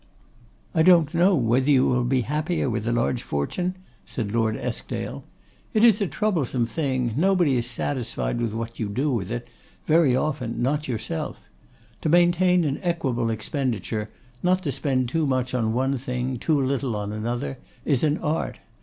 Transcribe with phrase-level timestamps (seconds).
[0.73, 5.23] 'I don't know whether you will be happier with a large fortune?' said Lord Eskdale.
[5.75, 9.47] 'It is a troublesome thing: nobody is satisfied with what you do with it;
[9.85, 11.41] very often not yourself.
[12.01, 14.09] To maintain an equable expenditure;
[14.41, 18.57] not to spend too much on one thing, too little on another, is an art.